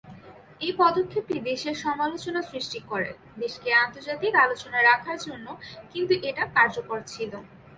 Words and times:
এই 0.61 0.71
পদক্ষেপ 0.79 1.25
টি 1.29 1.37
দেশে 1.49 1.71
সমালোচনার 1.83 2.49
সৃষ্টি 2.51 2.79
করে, 2.91 3.11
দেশকে 3.37 3.69
আন্তর্জাতিক 3.83 4.33
আলোচনায় 4.45 4.87
রাখার 4.91 5.17
জন্য, 5.27 5.47
কিন্তু 5.91 6.13
এটি 6.19 6.43
কার্যকর 6.55 6.99
ছিল। 7.07 7.31